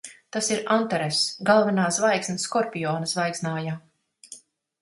[0.35, 1.19] Tas ir Antaress.
[1.49, 3.77] Galvenā zvaigzne Skorpiona zvaigznājā.